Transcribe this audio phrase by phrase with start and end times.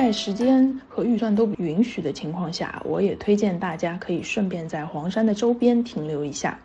[0.00, 6.56] 在时间和预算都允许的情况下，我也推荐大家可以顺便在黄山的周边停留一下。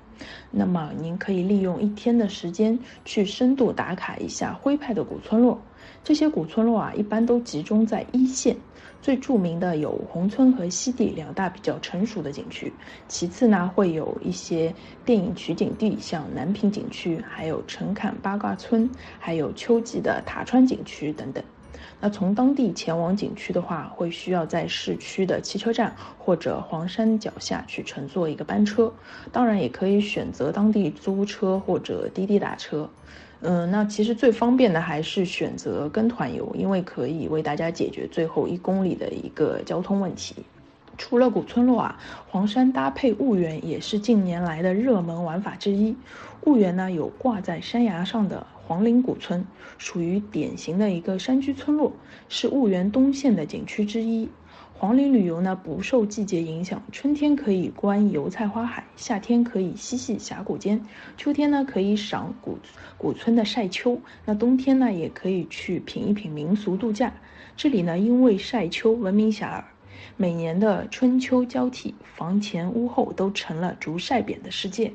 [0.52, 5.60] 那么您可以利用一天的时间去深度打卡一下徽派的古村落。
[6.04, 8.56] 这些古村落啊，一般都集中在一线。
[9.02, 12.72] 最著名的有宏村和西递两大比较成熟的景区，
[13.08, 14.72] 其次呢会有一些
[15.04, 18.88] 电影取景地，像南屏景区，还有陈坎八卦村，
[19.18, 21.44] 还有秋季的塔川景区等等。
[22.00, 28.92] 那从当地前往景区的话，会需要在市区的汽车站或者黄山脚下去乘坐一个班车，
[29.32, 32.90] 当然也可以选择当地租车或者滴滴打车。
[33.46, 40.36] 嗯，那其实最方便的还是选择跟团游，因为可以为大家解决最后一公里的一个交通问题。
[40.98, 45.96] 除了古村落啊，黄山搭配婺源也是近年来的热门玩法之一。
[46.46, 49.46] 婺源呢有挂在山崖上的黄陵古村，
[49.78, 51.92] 属于典型的一个山居村落，
[52.30, 54.30] 是婺源东线的景区之一。
[54.74, 60.86] 黄陵旅游呢不受季节影响，春天可以观油菜花海，夏天可以嬉戏峡谷间，
[61.18, 62.58] 秋天呢可以赏古
[62.98, 67.14] 古村的晒秋，那冬天呢也可以去品一品民俗度假。
[67.56, 69.64] 这里呢因为晒秋闻名遐迩，
[70.18, 74.94] 每年的春秋交替，房前屋后都成了竹晒匾的世界。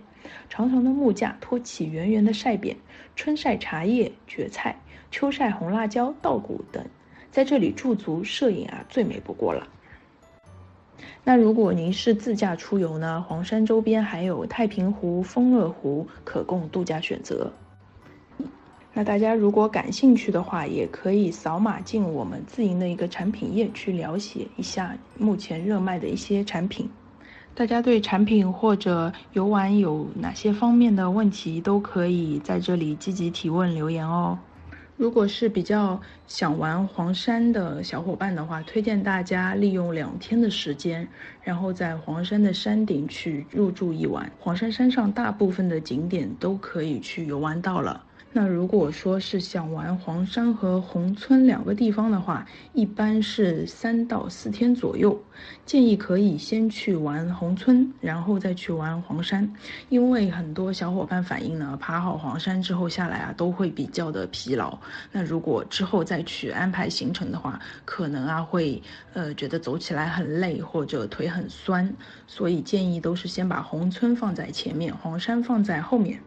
[0.48, 2.76] 长长的木架托起圆圆的晒匾，
[3.16, 6.84] 春晒茶叶、蕨菜，秋晒红辣椒、稻谷等，
[7.30, 9.66] 在这里驻足摄影啊，最美不过了。
[11.24, 13.24] 那如果您是自驾出游呢？
[13.28, 17.52] 黄山周边还有太平湖、丰乐湖可供度假选择。
[18.98, 26.90] 那大家如果感兴趣的话，也可以扫码进我们自营的一个产品页去了解一下目前热卖的一些产品。
[27.54, 34.36] 大家对产品或者游玩有哪些方面的问题，都可以在这里积极提问留言哦。
[34.96, 41.06] 如果是比较想玩黄山的小伙伴的话，推荐大家利用两天的时间，
[41.40, 44.28] 然后在黄山的山顶去入住一晚。
[44.40, 48.02] 黄山山上大部分的景点都可以去游玩到了。
[48.30, 55.20] 那如果说是想玩黄山和宏村两个地方的话，一般是三到四天左右。
[55.64, 59.50] 建议可以先去玩宏村，然后再去玩黄山，
[59.88, 64.78] 因为很多小伙伴反映呢，爬好黄山之后下来啊，都会比较的疲劳。
[65.10, 68.82] 那如果之后再去安排行程的话，可能啊会
[69.14, 71.94] 呃觉得走起来很累或者腿很酸，
[72.26, 76.20] 所以建议都是先把宏村放在前面，黄山放在后面。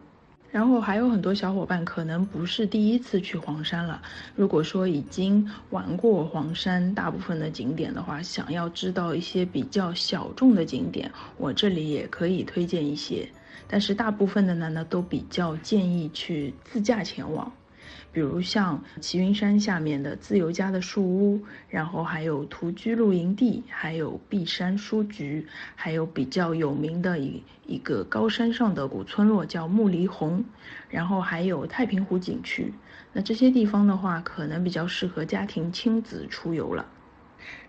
[0.52, 4.02] 然后还有很多小伙伴可能不是第一次去黄山了。
[4.36, 13.26] 如果说已经玩过黄山大部分的景点的话，想要知道一些比较小众的景点，我这里也可以推荐一些。
[13.66, 17.50] 但是大部分的呢，都比较建议去自驾前往。
[18.12, 30.44] 比如像齐云山下面的自由家的树屋，然后还有图居露营地，还有碧山书局，还有比较有名的一一个高山上的古村落叫木梨红，
[30.90, 32.72] 然后还有太平湖景区。
[33.12, 36.86] 那这些地方的话，可能比较适合家庭亲子出游了。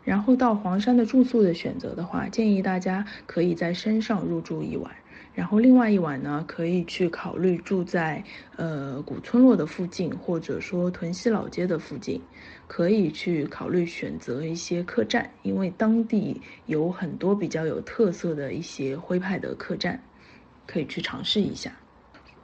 [0.04, 4.92] 然后到黄山的住宿的选择的话，建议大家可以在山上入住一晚。
[5.32, 8.24] 然后另外一晚呢，可以去考虑住在
[8.58, 12.22] 呃古村落的附近，或者说屯溪老街的附近，
[12.68, 20.10] 可以去考虑选择一些客栈，因为当地有很多比较有特色的一些徽派的客栈，
[20.68, 21.83] 可以去尝试一下。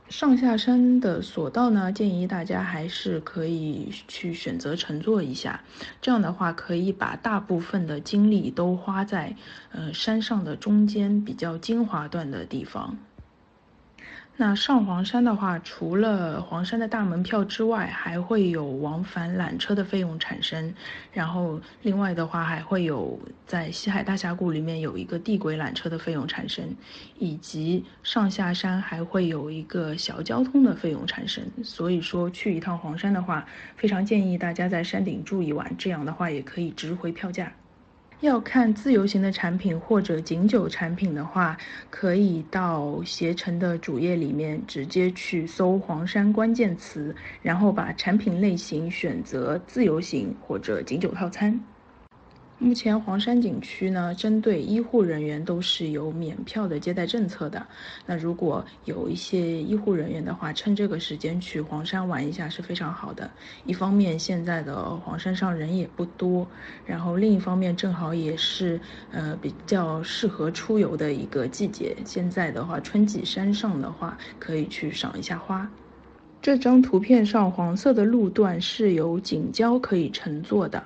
[0.09, 5.61] 上下山的索道呢，建议大家还是可以去选择乘坐一下，
[6.01, 9.35] 这样的话可以把大部分的精力都花在，
[9.71, 12.97] 呃山上的中间比较精华段的地方。
[14.41, 20.73] 那上黄山的话，除了黄山的大门票之外，还会有往返缆车的费用产生。
[21.11, 26.73] 然后另外的话，还会有在西海大峡谷里面有一个地轨缆车的费用产生，
[27.17, 31.43] 以及上下山还会有一个小交通的费用产生。
[31.61, 33.45] 所以说去一趟黄山的话，
[33.75, 37.51] 非常建议大家在山顶住一晚，这样的话也可以值回票价。
[38.21, 41.57] 要看自由行的产品或者景酒产品的话，
[41.89, 51.61] 可以到携程的主页里面直接去搜黄山关键词，然后把产品类型选择自由行或者景酒套餐。
[52.61, 57.65] 目前黄山景区呢，针对医护人员都是有免票的接待政策的。
[58.05, 63.31] 那如果有一些医护人员的话，趁这个时间去黄山玩一下是非常好的。
[63.65, 66.45] 一方面现在的黄山上人也不多，
[66.85, 68.77] 然后另一方面正好也是
[69.13, 71.95] 呃比较适合出游的一个季节。
[72.03, 75.71] 现在的话，春季山上的话可以去赏一下花。
[76.41, 80.81] 这张图片上黄色的路段是有景交可以乘坐的，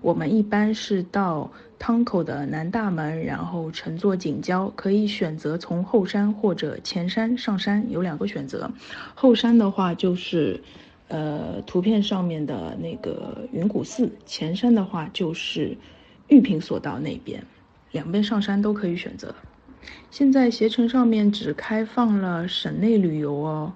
[0.00, 8.70] 我们一般是到汤口的南大门，然后乘坐景交，可以选择从后山或者前山上山，有两个选择。
[9.14, 10.62] 后山的话就是，
[11.08, 15.76] 呃，图片上面的那个云谷寺；前山的话就是
[16.28, 17.44] 玉屏索道那边，
[17.92, 19.34] 两边上山都可以选择。
[20.10, 23.72] 现在携程上面只开放了省内旅游哦。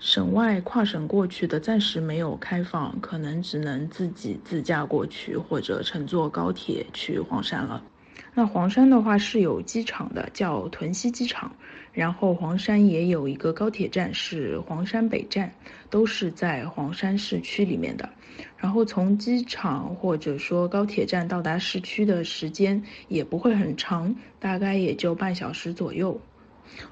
[0.00, 7.84] 省外跨省过去的暂时没有开放，可能只能自己自驾过去，或者乘坐高铁去黄山了。
[8.32, 11.52] 那黄山的话是有机场的，叫屯溪机场。
[11.92, 15.52] 然后黄山也有一个高铁站，是黄山北站，
[15.90, 18.08] 都是在黄山市区里面的。
[18.56, 26.18] 然后从机场或者说高铁站到达市区的时间也不会很长，大概也就半小时左右。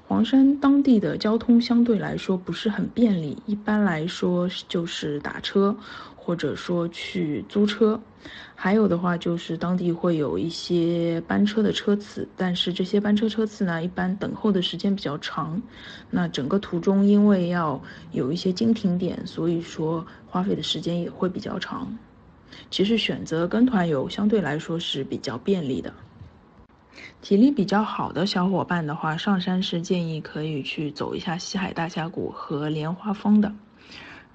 [0.07, 5.75] 黄山当地的交通相对来说不是很便利，一般来说就是打车，
[6.15, 7.99] 或者说去租车，
[8.55, 15.61] 还有的话就是当地会有一些班车的车次，但是这些班车车次呢，一般等候的时间比较长，
[16.09, 17.81] 那整个途中因为要
[18.11, 21.95] 有一些经停点，所以说花费的时间也会比较长。
[22.71, 25.93] 其实选择跟团游相对来说是比较便利的。
[27.21, 33.53] 体力比较好的小伙伴的话，上山是建议可以去走一下西海大峡谷和莲花峰的。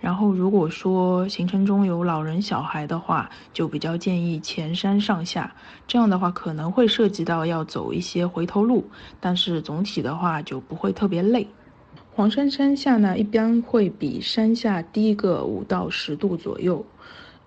[0.00, 5.54] 然后，如果说行程中有老人小孩的话，就比较建议前山上下。
[5.86, 8.84] 这样的话可能会涉及到要走一些回头路，
[9.18, 11.48] 但是总体的话就不会特别累。
[12.12, 16.84] 黄山山下呢，一般会比山下低个五到十度左右。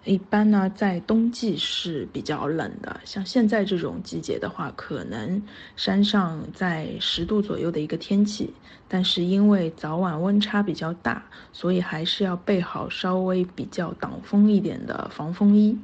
[0.08, 5.42] 一般呢，在冬季是比较冷的，像现在这种季节的话，可能
[5.76, 8.54] 山上在十度左右的一个天气，
[8.88, 11.22] 但是因为早晚温差比较大，
[11.52, 15.78] 所以还是要备好稍微比较挡风一点的防风衣。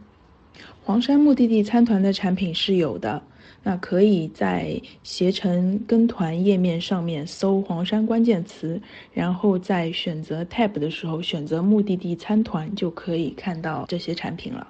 [0.82, 3.22] 黄山目的地参团的产品是有的。
[3.64, 8.82] 那可以在携程跟团页面上面搜黄山关键词，
[9.14, 14.68] 然后在选择 tab 的时候选择目的地参团，就可以看到这些产品了。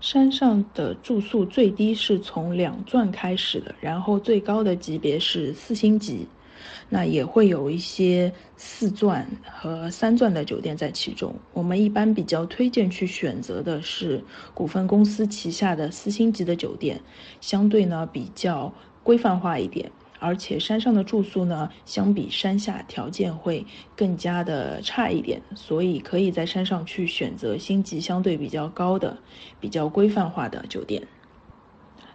[0.00, 6.26] 山上的住宿最低是从两钻开始的，然后最高的级别是四星级。
[6.88, 11.34] 那也会有一些四钻和三钻的酒店在其中。
[11.52, 14.22] 我们一般比较推荐去选择的是
[14.54, 17.00] 股份公司旗下的四星级的酒店，
[17.40, 18.72] 相对呢比较
[19.02, 19.90] 规范化一点。
[20.20, 29.18] 而且山上的住宿呢，相比山下条件会更加的差一点，所以可以在山上去选择星级相对比较高的、
[29.60, 31.06] 比较规范化的酒店。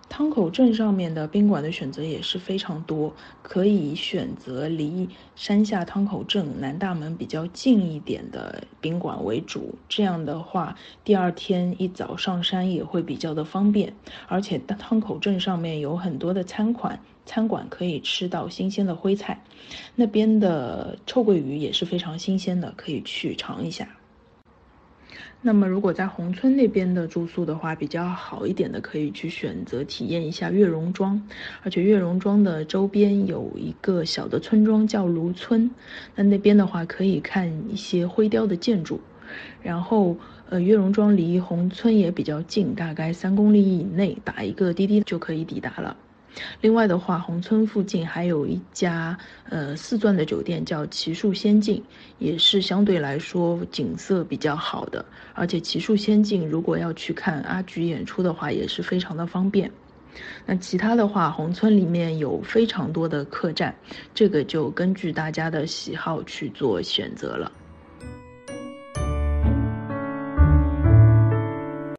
[0.10, 3.14] 汤口镇上面的宾馆的选择也是非常多，
[3.44, 9.76] 可以选择离山下汤口镇南大门比较近一点的宾馆为主。
[9.88, 10.76] 这样的话，
[11.06, 13.94] 第二天一早上山也会比较的方便。
[14.28, 19.42] 而且汤口镇上面有很多的餐馆，餐馆可以吃到新鲜的徽菜，
[19.96, 23.88] 那边的臭鳜鱼也是非常新鲜的，可以去尝一下。
[25.42, 31.21] 那么，如果在宏村那边的住宿的话，比较好一点的，可以去选择体验一下月榕庄。
[31.63, 35.71] 而且月榕庄的周边有一个小的村庄叫芦村，
[36.16, 39.00] 那那边的话可以看一些灰雕的建筑。
[39.62, 40.18] 然后，
[40.50, 45.95] 呃，月榕庄离宏村也比较近，大概三公里以内，打一个滴滴就可以抵达了。
[46.62, 49.18] 另外的话，宏村附近还有一家
[49.50, 51.83] 呃四钻的酒店，叫奇树仙境，
[52.18, 55.04] 也是相对来说景色比较好的。
[55.33, 59.71] 而且奇树仙境如果要去看阿菊演出的话，也是非常的方便。
[60.45, 63.74] 那其他的话，宏村里面有非常多的客栈，
[64.14, 67.52] 这个就根据大家的喜好去做选择了。